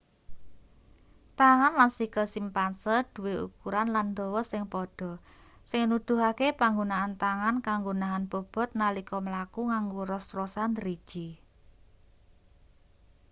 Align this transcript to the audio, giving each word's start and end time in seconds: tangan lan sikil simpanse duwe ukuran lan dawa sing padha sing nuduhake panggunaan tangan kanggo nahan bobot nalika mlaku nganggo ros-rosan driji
tangan 1.39 1.73
lan 1.79 1.91
sikil 1.97 2.25
simpanse 2.35 2.95
duwe 3.13 3.33
ukuran 3.47 3.87
lan 3.95 4.07
dawa 4.17 4.41
sing 4.51 4.63
padha 4.73 5.11
sing 5.69 5.81
nuduhake 5.89 6.47
panggunaan 6.61 7.11
tangan 7.23 7.55
kanggo 7.67 7.91
nahan 8.01 8.23
bobot 8.31 8.69
nalika 8.81 9.17
mlaku 9.25 9.61
nganggo 9.69 10.01
ros-rosan 10.11 10.69
driji 10.77 11.27